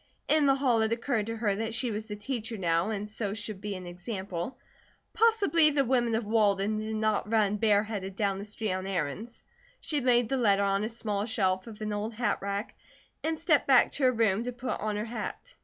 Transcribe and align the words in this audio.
In 0.27 0.47
the 0.47 0.55
hall 0.55 0.81
it 0.81 0.91
occurred 0.91 1.27
to 1.27 1.37
her 1.37 1.53
that 1.55 1.75
she 1.75 1.91
was 1.91 2.07
the 2.07 2.15
"Teacher" 2.15 2.57
now, 2.57 2.89
and 2.89 3.07
so 3.07 3.35
should 3.35 3.61
be 3.61 3.75
an 3.75 3.85
example. 3.85 4.57
Possibly 5.13 5.69
the 5.69 5.85
women 5.85 6.15
of 6.15 6.25
Walden 6.25 6.79
did 6.79 6.95
not 6.95 7.29
run 7.31 7.57
bareheaded 7.57 8.15
down 8.15 8.39
the 8.39 8.45
street 8.45 8.73
on 8.73 8.87
errands. 8.87 9.43
She 9.79 10.01
laid 10.01 10.27
the 10.27 10.37
letter 10.37 10.63
on 10.63 10.83
a 10.83 10.89
small 10.89 11.27
shelf 11.27 11.67
of 11.67 11.81
an 11.81 11.93
old 11.93 12.15
hatrack, 12.15 12.73
and 13.23 13.37
stepped 13.37 13.67
back 13.67 13.91
to 13.91 14.03
her 14.05 14.11
room 14.11 14.43
to 14.45 14.51
put 14.51 14.79
on 14.79 14.95
her 14.95 15.05
hat. 15.05 15.53